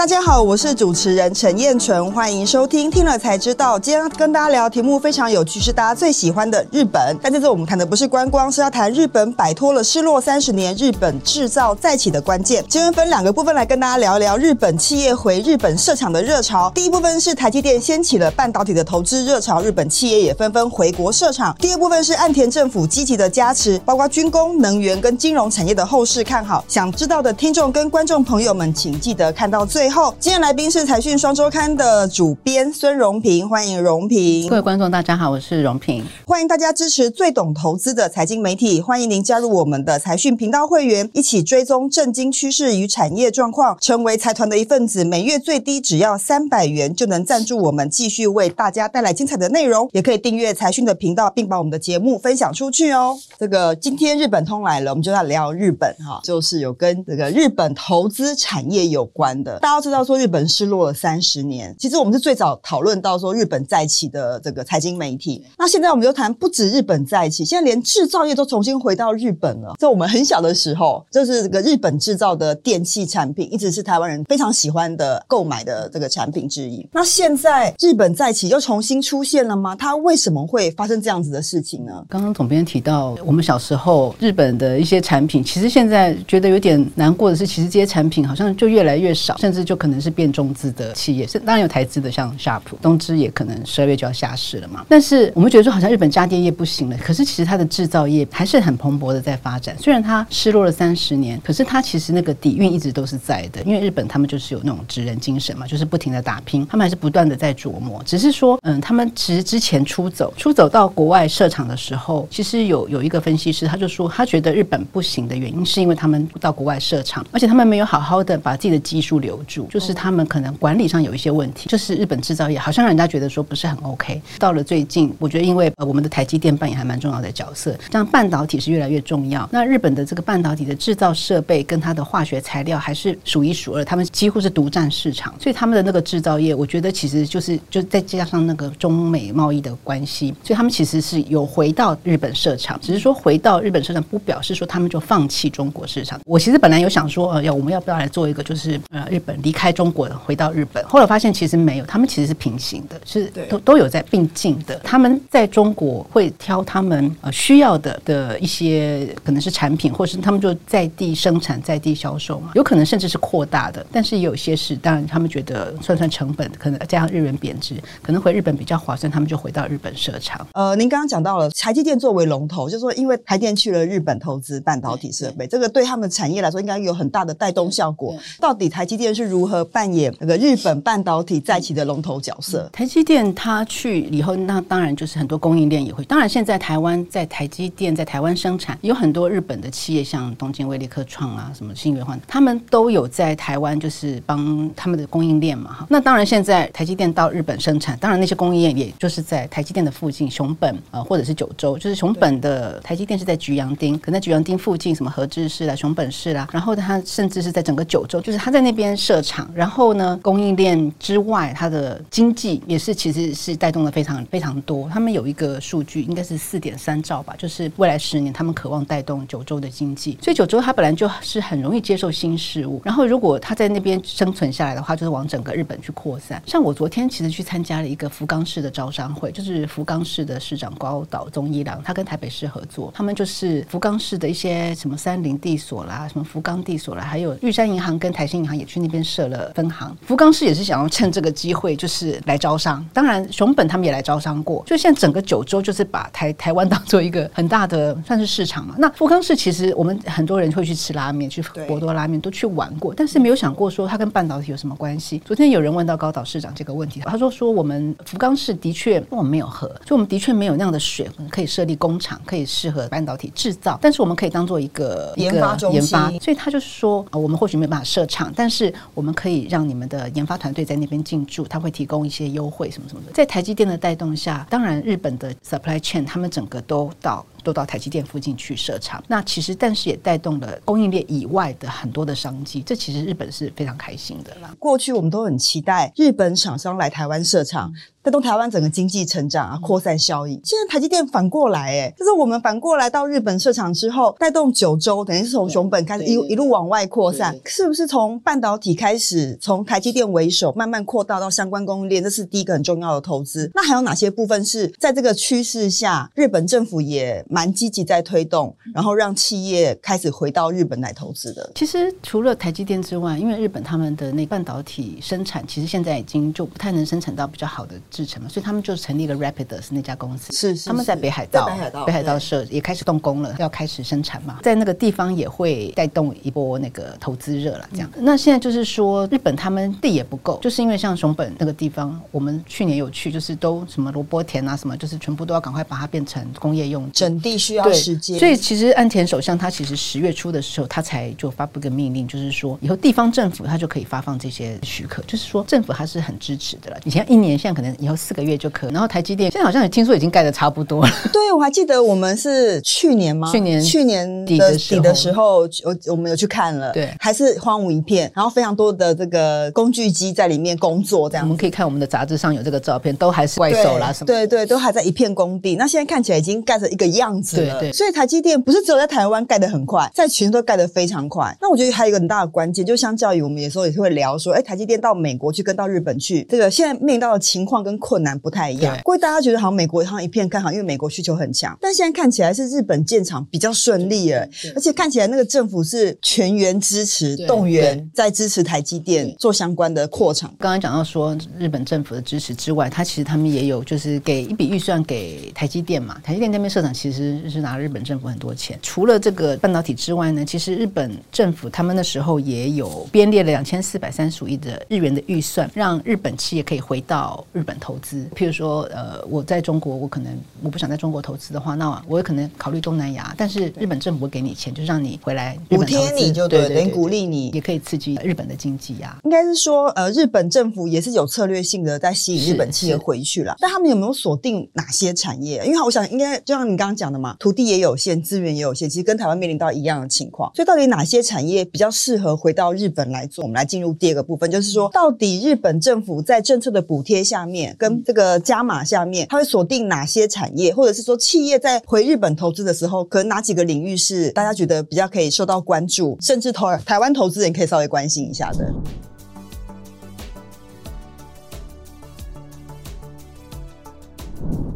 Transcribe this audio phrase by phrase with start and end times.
[0.00, 2.90] 大家好，我是主持人陈燕纯，欢迎收听。
[2.90, 7.14] 听了才知道，今天跟大家聊题目非常有趣，是大家最喜欢的日本。
[7.20, 12.64] 但这次我们谈的不是观光，是要谈日本摆脱了失落三十年，日本制造再起的关键。
[12.66, 16.72] 今天分两个部分来跟大家聊一聊日本企业回日本设厂的热潮。
[16.74, 21.54] 第一部分是台积电掀起了半导体的投资热潮，日本企业也纷纷回国设厂。
[21.60, 26.64] 第二部分是岸田政府积极的加持，包括军工、能源跟金融产业的后市看好。
[26.66, 30.14] 想知道的听众跟观众朋友们，请记得看到最后。
[30.20, 34.48] 今天来宾是财讯双周刊的主编孙荣平，欢迎荣平。
[34.48, 36.04] 各位观众，大家好，我是荣平。
[36.26, 45.04] 欢迎大家支持最懂投资的财经媒体，欢迎您加入我们的财讯频道会员，一起追踪震惊趋势与产业状况，成为财团的一份子。
[45.04, 49.88] 每月最低只要三百元，就能赞助我们，继续为大家带来精彩的内容。
[49.92, 53.18] 也可以订阅财讯的频道，并把我们的节目分享出去哦。
[53.38, 59.58] 这个今天日本通来了，我们就要聊日本哈，就是有跟这个日本投资产业有关的。
[59.58, 60.20] 大家知道说。
[60.20, 65.42] 日本失落了三十年，其实我们是最早讨论到说日本再起的这个财经媒体。
[65.56, 69.74] 那现在我们就谈不止日本再起，现在连制造业都重新回到日本了。
[69.78, 76.86] 在我们很小的时候，就是这个日本制造的电器产品，一直是台湾人非常喜欢的购买的这个产品之一。
[76.92, 79.74] 那现在日本再起又重新出现了吗？
[79.74, 82.04] 它为什么会发生这样子的事情呢？
[82.10, 90.10] 刚刚总编提到，我们小时候日本的一些产品，其实现在觉得有点难过的是，其实这些产品好像就越来越少，甚至就可能是。
[90.10, 94.84] 变中资的企业是当然有台资的，像夏普、东芝也可能十二月就要下市了嘛。
[94.88, 96.96] 但是我们觉得说，好像日本家电业不行了。
[96.98, 99.78] 可是其实它的制造业还是很蓬勃的在发展。
[99.78, 103.62] 虽然它失落了三十年，可是它其实那个底蕴一直都是在的。
[103.62, 108.02] 因为日本他们就是有那种职人精神嘛，就是不停的打拼，他们还是不断的在琢磨。
[108.04, 119.90] 只是说，嗯，他们其实之前出走、出走到国外设厂的时候，其实有有一个分析师他就说，他觉得日本不行的原因是因为他们到国外设厂，而且他们没有好好的把自己的技术留住，就是。
[120.00, 124.18] 他们可能管理上有一些问题，就是日本制造业好像让人家觉得说不是很 OK。
[124.38, 129.46] 到了最近，我觉得因为呃我们的台积电扮演还蛮重要的角色，像半导体是越来越重要。
[129.52, 135.34] 那日本的这个半导体的制造设备跟它的化学材料还是数一数二，他们几乎是独占市场。
[135.38, 146.18] 所以他们的那个制造业，我觉得其实就是就再加上那个中美贸易的关系，所以他们其实是有回到日本设厂，只是说回到日本设厂不表示说他们就放弃中国市场。
[146.24, 149.90] 我其实本来有想说，呃，要我们要不要来做一个就是呃日本离开中。
[149.90, 154.78] 国回到日本，后来发现其实没有，他们其实是平行的，是都都有在并进的。
[154.84, 163.84] 他们在中国会挑他们呃需要的的一些可能是产品，或是他们就在地生产、在地销售嘛，有可能甚至是扩大的。
[163.90, 170.46] 但是有些是，当然他们觉得算算成本，可能加上日元贬值，可能回日本比较划算，他们就回到日本设厂。
[170.52, 178.16] 呃，您刚刚讲到了台积电作为龙头，就是说因为台电去了日本投资半导体设备，这个对他们产业来说应该有很大的带动效果。
[178.38, 179.64] 到底台积电是如如何？
[179.72, 182.68] 扮演那个日本半导体再起的龙头角色。
[182.72, 186.04] 台积电它去以后，那当然就是很多供应链也会。
[186.04, 195.72] 当然，现在台湾在台积电在台湾生产，有很多日本的企业，像东京威力科创啊，什么新源焕，他们都有在台湾就是帮他们的供应链嘛。
[195.72, 209.90] 哈，那当然现在台积电到日本生产，当然那些供应链也就是在台积电的附近，熊本啊，或者是九州，就是熊本的台积电是在菊阳町，可能在菊阳町附近什么和志市啦、熊本市啦，然后它甚至是在整个九州，就是它在那边设厂，然后。
[210.00, 214.88] 呢，供应链之外，它的经济也是其实是带动的非常非常多。
[214.88, 220.16] 他们有一个数据，应该是四点三兆吧，就是未来十年他们渴望带动九州的经济。
[220.22, 226.40] 所以九州它本来就是很容易接受新事物，然后如果它在那边生存下来的话，就是往整个日本去扩散。
[226.46, 239.50] 像我昨天其实去参加了一个福冈市的招商会，就是福冈市的市长高岛宗一郎，他跟台北市合作，他们就是福冈市的一些什么三菱地所啦，什么福冈地所啦，还有玉山银行跟台新银行也去那边设了。
[239.54, 242.84] 分行福冈市也是想要趁这个机会，就是来招商。
[242.92, 244.62] 当然，熊本他们也来招商过。
[244.66, 248.74] 就现在整个九州就是把台台湾当做一个很大的算是市场嘛。
[248.78, 255.20] 那福冈市其实我们很多人会去吃拉面，去博多拉面都去玩过，但是没有想过说它跟半导体有什么关系。
[255.24, 263.78] 昨天有人问到高岛市长这个问题，他说说我们福冈市的确我们没有河，就我们的确没有那样的水可以设立工厂，可以适合半导体制造。
[263.82, 269.40] 但是我们可以当做一个研发中心，所以他就是说我们或许没办法设厂，但是我们可以。
[269.48, 273.12] 让你们的研发团队在那边进驻，他会提供一些优惠什么什么的。
[273.12, 279.02] 在台积电的带动下，当然日本的 supply chain 他们整个都到都到台积电附近去设厂。
[279.08, 282.62] 那其实，但是也带动了供应链以外的很多的商机。
[282.62, 284.54] 这其实日本是非常开心的啦。
[284.58, 287.72] 过去我们都很期待日本厂商来台湾设厂。
[288.02, 290.40] 带动台湾整个经济成长啊，扩散效应。
[290.42, 302.02] 现在台积电反过来，哎，就是我们反过来到日本设厂之后，带动九州，等于是从熊本开始一一路往外扩散，是不是从半导体开始，从台积电为首，慢慢扩大到相关供应链？
[302.02, 303.50] 这是第一个很重要的投资。
[303.54, 311.50] 那还有哪些部分是在这个趋势下，日本政府也蛮积极在推动，然后让企业开始回到日本来投资的？
[311.54, 317.80] 其实除了台积电之外，因为日本他们的那半导体生产，其实现在已经就不太能生产到比较好的。
[317.90, 320.32] 制成嘛，所以他们就成立了 Rapidus 那家公司。
[320.32, 327.68] 是是，他们在北海道，北海道，北海道设也开始动工了，要开始生产嘛，在那个地方也会带动一波那个投资热了。
[327.72, 338.18] 这样，那现在就是说，日本他们地也不够，就是因为像熊本那个地方，我们去年有去，就是都什么萝卜田啊，什么就是全部都要赶快把它变成工业用，整地需要时间。
[338.18, 346.76] 所以其实安田首相他其实十月初的时候，他才就发布个命令，就是说以后地方政府他就可以发放这些许可，就是说政府他是很支持的了。
[346.84, 348.72] 以前一年，现在可能以后四个月就可以。
[348.72, 350.92] 然后台积电现在好像也听说已经盖的差不多了。
[351.12, 353.30] 对，我还记得我们是去年吗？
[353.32, 361.24] 去年去年底的底的时候，我我们有去看了，对，还是荒芜一片，然后非常多的这个工具机在里面工作，这样。
[361.24, 364.06] 我们可以看我们的杂志上有这个照片，都还是怪兽啦什么。
[364.06, 365.56] 对对，都还在一片工地。
[365.56, 367.58] 那现在看起来已经盖成一个样子了。
[367.58, 367.72] 对对。
[367.72, 371.36] 所以台积电不是只有在台湾盖的很快，在全球都盖的非常快。
[371.40, 378.78] 那我觉得还有一个很大的关键，就相较于我们有时候也是会聊说，哎，台积电到美国去跟到日本去，这个现在面临到的情况跟困难不太一样。
[378.84, 379.40] 各位大家觉得？
[379.40, 381.56] 好像美国好像一片看好，因为美国需求很强。
[381.62, 390.30] 但现在看起来是日本建厂比较顺利哎，而且看起来那个政府是全员支持、动员，在支持台积电做相关的扩厂。
[390.38, 395.98] 刚刚讲到说日本政府的支持之外，他其实他们也有就是给一笔预算给台积电嘛。
[396.04, 396.99] 台积电那边设厂其实
[397.30, 398.58] 是拿日本政府很多钱。
[398.60, 408.06] 除了这个半导体之外呢，其实日本政府他们那时候也有编列了两千四百三十五亿的日元的预算，让日本企业可以回到日本投资。
[408.14, 409.24] 譬如说，呃，我。
[409.30, 410.12] 在中国，我可能
[410.42, 413.14] 我不想在中国投资的话，那我也可能考虑东南亚。
[413.16, 418.98] 但是日本政府会给你钱，就让你回来补贴你就对，连鼓励你，也可以刺激日本的经济呀。
[419.04, 423.36] 应该是说，呃，日本政府也是有策略性的在吸引日本企业回去了。
[423.38, 425.44] 但他们有没有锁定哪些产业？
[425.46, 430.32] 因为我想，应该就像你刚刚讲的嘛，土地也有限，资源也有限，其实跟台湾面临到一样的情况。
[430.34, 433.22] 所以，到底哪些产业比较适合回到日本来做？
[433.22, 440.00] 我们来进入第二个部分，就是说，到底日本政府在政策的补贴下面，跟这个加码下面，它会锁定哪些？
[440.00, 448.50] 些产业，或者是说企业在回日本投资的时候，可能哪几个领域是大家觉得比较可以受到关注，甚至投台湾投资人可以稍微关心一下的。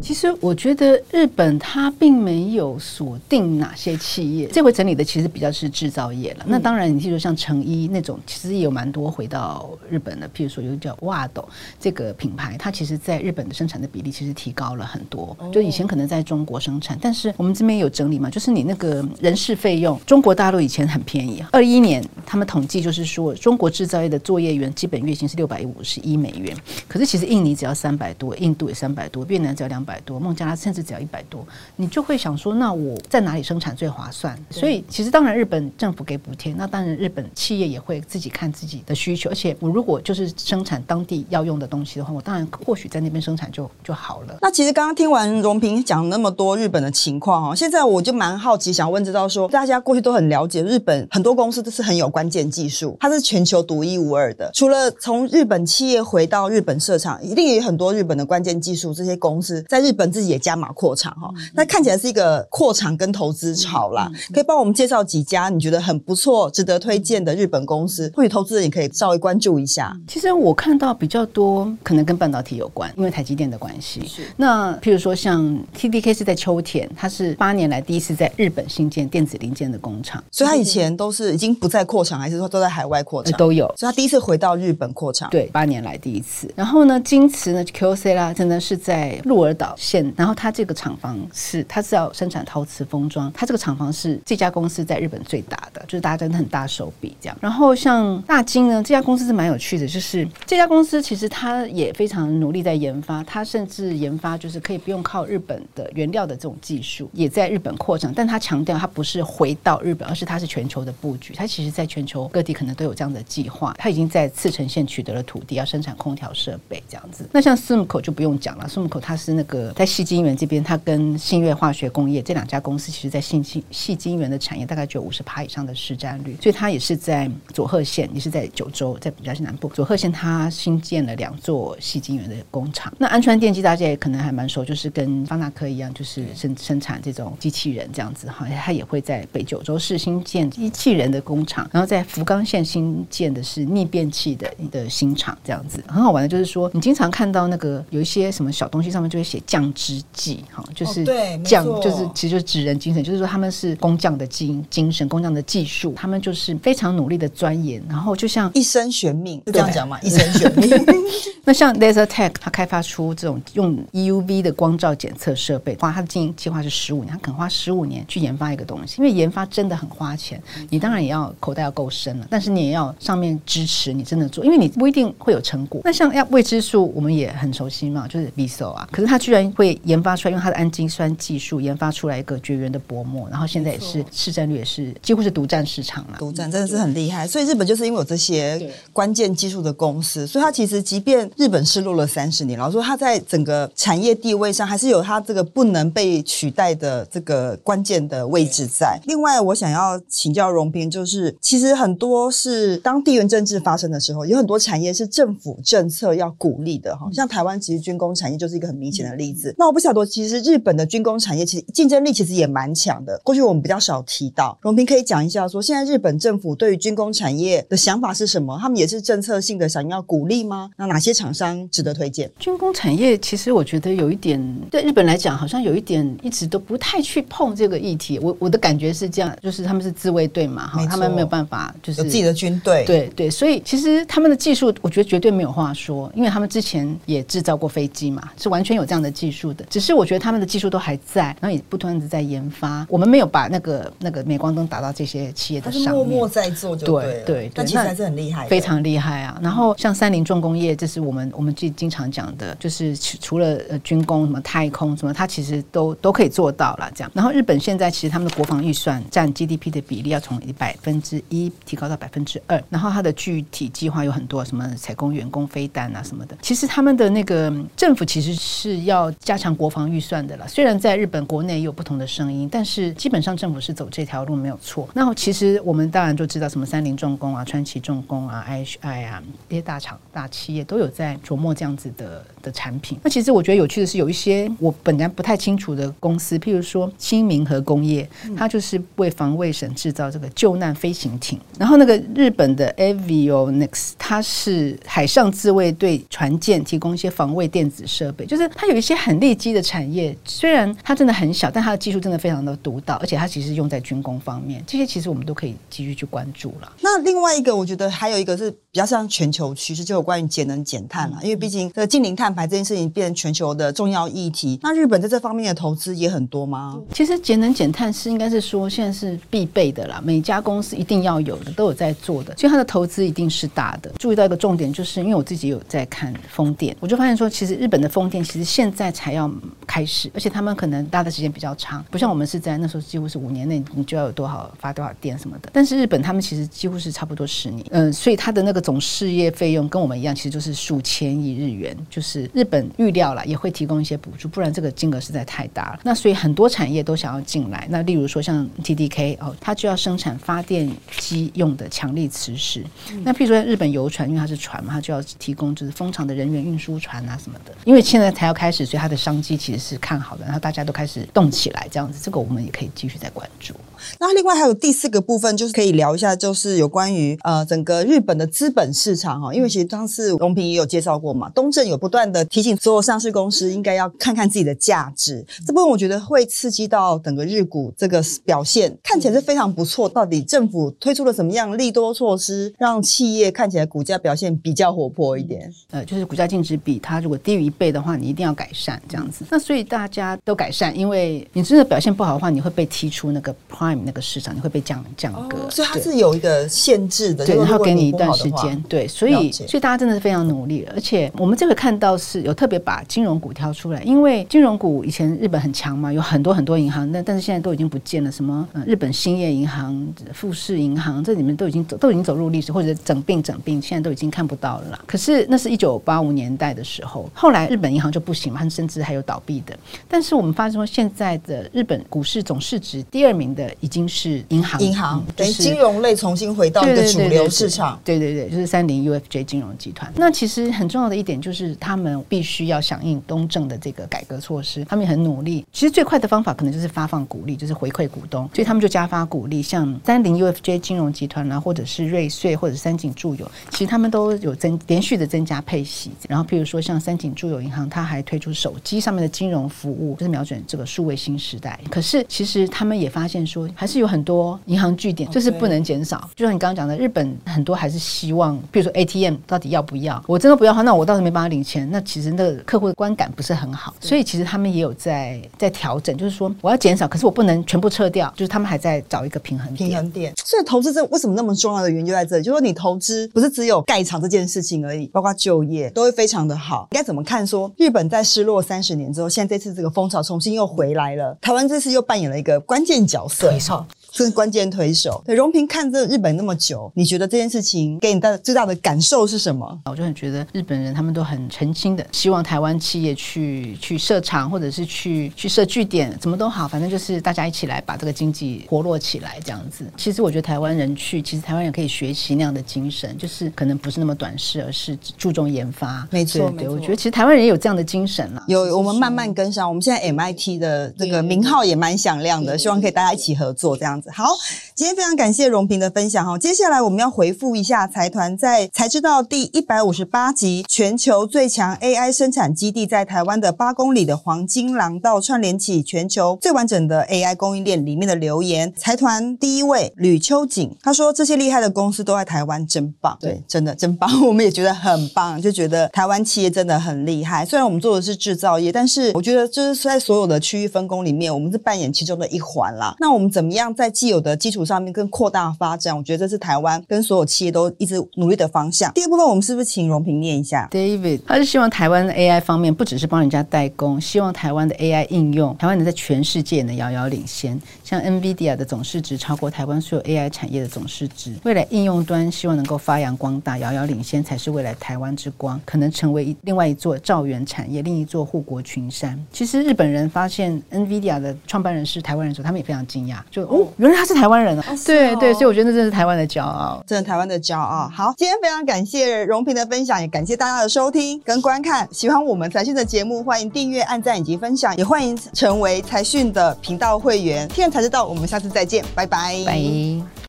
[0.05, 6.45] 其实我觉得日本它并没有锁定哪些企业，这回整理的其实比较是制造业了。
[6.47, 10.29] 那当然，你譬如像成衣那种，其实也有蛮多回到日本的。
[10.29, 11.49] 譬如说有叫袜斗
[11.81, 15.35] 这个品牌，它其实在日本的生产的比例其实提高了很多。
[15.51, 21.43] 就以前可能在中国生产，但是我们这边有整理嘛，就是你那个人事费用，中国大陆以前很便宜。
[21.51, 26.55] 二一年他们统计就是说，中国制造业的作业员基本月薪是六百五十一美元，
[26.87, 29.94] 可是其实印尼只要三百多，印度也三百多，越南只要两百。
[29.95, 31.47] 百多，孟加拉甚至只要一百多，
[31.77, 34.37] 你就会想说，那我在哪里生产最划算？
[34.51, 39.31] 所以其实当然日本政府给补贴，那当然日本企业也会自己看自己的需求。
[39.31, 44.37] 而且我如果就是生产当地要用的东西的话，我当然或许在那边生产就就好了。
[44.43, 54.51] 那其实刚刚听完荣平讲那么多日本的情况哦，现在我就蛮好奇，想问知道说，大家过去都很了解日本很多公司都是很有关键技术，它是全球独一无二的。
[54.53, 59.84] 除了从日本企业回到日本设厂，一定也有很多日本的关键技术，这些公司在。
[59.85, 64.11] 日本自己也加码扩厂哈，那看起来是一个扩厂跟投资潮啦。
[64.33, 69.95] 可以帮我们介绍几家你觉得很不错、值得推荐的日本公司，或许投资人也可以稍微关注一下。
[70.09, 74.07] 其实我看到比较多，可能跟半导体有关，因为台积电的关系。
[74.07, 75.45] 是那譬如说像
[75.77, 83.67] TDK 是在秋田，它是八年来第一次在日本新建电子零件的工厂，所以它以前都是已经不在扩厂，还是说都在海外扩厂都有。
[83.77, 86.53] 所以它第一次回到日本扩厂，对，八年来第一次。
[86.57, 89.74] 然后呢，京瓷呢，QC 啦，真的是在鹿儿岛。
[89.77, 97.37] 现，然后它这个厂房是，它是要生产陶瓷封装，它这个厂房是这家公司在日本最大的，就是大家真的很大手笔这样。
[97.41, 108.13] 然后像大金呢，这家公司是蛮有趣的，就是这家公司其实它也非常努力在研发，它甚至研发就是可以不用靠日本的原料的这种技术，也在日本扩张。
[108.15, 111.35] 但它强调它不是回到日本，而是它是全球的布局。
[111.35, 113.75] 它其实在全球各地可能都有这样的计划。
[113.79, 117.29] 它已经在次城县取得了土地，要生产空调设备这样子。
[117.33, 119.64] 那像 Sumco 就不用讲了，Sumco 它是那个。
[119.73, 129.69] 在细晶圆这边，它跟信越化学工业这两家公司，其实在细晶细晶圆的产业大概就有五十趴以上的市占率，所以它也是在佐贺县，也是在九州，在比较是南部。
[129.69, 132.93] 佐贺县它新建了两座细晶圆的工厂。
[132.99, 145.83] 那安川电机大家也可能还蛮熟，就是跟方纳科一样，就是生生产这种机器人这样子哈，它也会在北九州市新建机器人的工厂，然后在福冈县新建的是逆变器的的新厂这样子。
[145.87, 151.05] 很好玩的就是说，你经常看到那个有一些什么小东西上面就会写匠之技哈，就是
[151.45, 159.97] 匠，就是其实就是职人精神，就是说他们是工匠的精精神，工匠的技术，他们就是非常努力的钻研，然后就像一生悬命，是这样讲嘛？
[160.01, 160.69] 一生悬命。
[161.47, 175.83] 那像 Laser Tech，它开发出这种用 EUV 的光照检测设备，花它的经营计划是十五年，它可能花十五年去研发一个东西，因为研发真的很花钱，你当然也要口袋要够深了，但是你也要上面支持你真的做，因为你不一定会有成果。
[175.85, 187.27] 那像要未知数，我们也很熟悉嘛，就是 VISO 啊，可是它居然会研发出来，用它的氨基酸技术研发出来一个绝缘的薄膜，然后现在也是市占率也是几乎是独占市场了，独占真的是很厉害。
[187.27, 198.99] 所以日本就是因为有这些关键技术的公司，所以它其实即便日本失落了三十年，然后说它在整个产业地位上还是有它这个不能被取代的这个关键的位置在。
[199.07, 209.55] 另外，我想要请教荣平，就是其实很多是当地缘政治发生的时候，有很多产业是政府政策要鼓励的哈，像台湾其实军工产业就是一个很明显的例子。
[209.59, 213.21] 那我不晓得，其实日本的军工产业其实竞争力其实也蛮强的。
[213.25, 218.59] 过去我们比较少提到，荣平可以讲一下，说现在日本政府对于军工产业的想法是什么？
[218.61, 220.71] 他们也是政策性的想要鼓励吗？
[220.77, 222.31] 那哪些厂商值得推荐？
[222.39, 228.19] 军工产业其实我觉得有一点，对日本来讲，好像有一点一直都不太去碰这个议题。
[228.19, 239.65] 我我的感觉是这样，就是他们是自卫队嘛，哈，他们没有办法，就是有自己的军队，对对，所以其实他们的技术，我觉得绝对没有话说，因为他们之前也制造过飞机嘛，是完全有这样的技术的。
[239.71, 242.85] 只是我觉得他们的技术都还在，然后也不断的在研发。
[242.91, 249.39] 我们没有把那个那个镁光灯打到这些企业的上面，默默在做，就对对，那其实还是很厉害，非常厉害啊。
[249.41, 257.11] 然后像三菱重工业，这是我们我们最经常讲的，就是除了呃军工什么太空什么，它其实都都可以做到了这样。
[257.15, 266.37] 然后日本现在其实他们的国防预算占 GDP 的比例要从百分之一提高到百分之二，然后它的具体计划有很多，什么采购员工飞弹啊什么的。
[266.43, 270.47] 其实他们的那个政府其实是要加强国防预算的了。
[270.49, 274.89] 虽然在日本国内有不同的声音，但是基本上政府是走这条路没有错。
[274.95, 282.99] 那其实我们当然就知道什么三菱重工啊、川崎重工啊、IHI 啊这些大厂大企业都有在琢磨这样子的的产品。
[283.03, 291.39] 那其实我觉得有趣的是，有一些我本来不太清楚的公司，譬如说新明和工业，它就是为防卫省制造这个救难飞行艇。
[291.59, 300.17] 然后那个日本的 Avionics，它是海上自卫队船舰提供一些防卫电子设备，就是它有一些很利基的产业。
[300.25, 304.63] 虽然它真的很小，但它的技术真的非常的独到，而且它其实用在军工方面。
[304.67, 306.73] 这些其实我们都可以继续去关注了。
[306.81, 311.19] 那另外一个，我觉得还有一个是比较像全球趋势，就有关于节能减碳了。
[311.23, 314.59] 因为毕竟这个近零碳排这件事情变成全球的重要议题。
[314.63, 316.79] 那日本在这方面的投资也很多吗？
[316.93, 323.91] 其实节能减碳是应该是说现在是必备的啦，每家公司一定要有的，都有在做的，所以它的投资一定是大的。
[323.99, 329.31] 注意到一个重点，就是因为我自己有在看风电，我就发现说，其实日本的风电其实现在才要
[329.65, 335.51] 开始，而且他们可能搭的时间比较长，不像我们是在那时候几乎是五年内你就要有多少发多少电什么的。
[335.53, 345.81] 但是日本他们其实几乎是差不多十年，嗯，所以他的那个总事业费用跟我们一样，其实就是数千亿日元，就是日本预料了也会提供一些补助，不然这个金额实在太大了。
[345.83, 350.69] 那所以很多产业都想要进来，那例如说像 TDK 哦，它就要生产发电
[350.99, 352.65] 机用的强力磁石。
[353.03, 357.53] 那譬如说日本游船，因为它是船嘛，它就要提供就是风场的人员运输船啊什么的。
[357.65, 363.55] 因为现在才要开始，所以它的商机其实是看好的，然后大家都开始动起来，这样子，这个我们也可以继续再关注。
[363.99, 379.87] 那另外还有第四个部分，就是可以聊一下，就是有关于呃整个日本的资本市场哈，因为其实当时荣平也有介绍过嘛，东正有不断的提醒所有上市公司应该要看看自己的价值，这部分我觉得会刺激到整个日股这个表现，看起来是非常不错。
[379.87, 385.53] 到底政府推出了什么样利多措施，让企业看起来股价表现比较活泼一点？
[385.71, 389.27] 呃，就是股价净值比，它如果低于一倍的话，你一定要改善这样子。
[389.31, 395.51] 那所以大家都改善，因为你真的表现不好的话，你会被踢出那个 Prime 那个市场，你会被降降格。
[395.51, 398.59] 所以它是有一个限制的，对，然后给你一段时间。
[398.71, 408.11] 对，所以所以大家真的是非常努力，而且我们这个看到是有特别把金融股挑出来，因为金融股以前日本很强嘛，有很多很多银行，但但是现在都已经不见了。
[408.11, 414.81] 什么日本兴业银行、富士银行，这里面都已经走都已经走入历史，或者整并整并，现在都已经看不到了啦。
[414.87, 419.57] 可是那是一九八五年代的时候，后来日本银行就不行嘛，很甚至还有倒闭的。
[419.89, 427.79] 但是我们发现说，现在的日本股市总市值第二名的已经是银行，银行等于就是金融类重新回到一个主流市场。
[427.85, 429.93] 对对对，就是三菱 UFJ 金融集团。
[429.97, 435.45] 那其实很重要的一点就是，他们必须要响应东正的这个改革措施，他们也很努力。
[435.53, 445.91] 其实最快的方法可能就是发放股利，就是回馈股东，所以他们就加发股利，像三菱 UFJ 金融集团啦、或者是瑞穗或者三井住友，其实他们都有增连续的增加配息。
[446.09, 451.59] 然后譬如说像三井住友银行，它还推出手机上面的金融服务，就是瞄准这个数位新时代。
[451.71, 456.09] 可是其实他们也发现说，还是有很多银行据点就是不能减少。
[456.15, 460.03] 就像你刚刚讲的，日本很多还是希望，比如说 ATM 到底要不要？
[460.07, 461.69] 我真的不要的话，那我倒是没办法领钱。
[461.71, 469.69] 那其实那个客户的观感不是很好，所以其实他们也有在在调整，就是说我要减少，可是我不能全部撤掉，就是他们还在找一个平衡点。
[469.69, 476.69] 平衡点，所以投资这为什么那么重要的原因就在这里，就是说你投资不是只有盖厂这件事情而已，包括就业都会非常的好。
[476.73, 477.51] 应该怎么看说？
[477.57, 483.65] 日本在失落三十年之后，现在这次这个风潮重新又回来了，台湾这次又扮演了一个关键角色，没错。
[484.03, 485.03] 是关键推手。
[485.07, 489.61] 对，荣平看这日本那么久，你觉得这件事情给你的最大的感受是什么？
[489.67, 499.65] 我就很觉得日本人他们都很诚心的，希望台湾企业去去设厂，或者是去去设据点，怎么都好，反正就是大家一起来把这个经济活络起来这样子。
[499.77, 505.87] 其实我觉得台湾人去，其实台湾人可以学习那样的精神，就是可能不是那么短视，而是注重研发。
[505.91, 508.25] 没错对我觉得其实台湾人也有这样的精神啦。
[508.29, 509.49] 有，我们慢慢跟上。
[509.49, 513.84] 我们现在 MIT 的这个名号也蛮响亮的，希望可以大家一起合作这样子。
[513.93, 514.11] 好，
[514.55, 516.19] 今天非常感谢荣平的分享哈。
[516.19, 528.53] 接下来我们要回复一下财团在才知道第一百五十八集全球最强 AI 生产基地在台湾的八公里的黄金廊道串联起全球最完整的 AI 供应链里面的留言。
[528.57, 537.25] 财团第一位吕秋瑾他说：“这些厉害的公司都在台湾，真棒。”对，真的真棒， 我们也觉得很棒，就觉得台湾企业真的很厉害。
[537.25, 542.75] 虽然我们做的是制造业，但是我觉得就是在所有的区域分工里面，我们是扮演其中的一环啦。
[542.79, 545.77] 那我们怎么样在既有的基础上面更扩大发展？
[545.77, 548.73] 我觉得这是台湾跟所有企业都一直努力的方向。
[548.73, 557.41] 第二部分，我们是不是请荣平念一下？David，他是希望台湾的 AI 方面不只是帮人家代工，希望台湾的 AI 应用，台湾能在全世界能遥遥领先。
[557.65, 568.99] 像 NVIDIA 的总市值超过台湾所有 AI 产业的总市值，未来应用端希望能够发扬光大，遥遥领先才是未来台湾之光，可能成为另外一座兆元产业，另一座护国群山。
[569.13, 574.45] 其实日本人发现 NVIDIA 的创办人是台湾人的时候，他们也非常惊讶，就哦，原来他是台湾人啊！
[574.67, 576.63] 对对，所以我觉得那真的是台湾的骄傲。
[576.67, 577.69] 真的台湾的骄傲。
[577.75, 581.67] 好，今天非常感谢荣平的分享，也感谢大家的收听跟观看。
[581.73, 587.27] 喜欢我们财讯的节目，欢迎订阅、按赞以及分享，也欢迎成为财讯的频道会员。
[587.29, 589.23] 听了才知道，我们下次再见，拜拜。
[589.25, 589.94] 拜。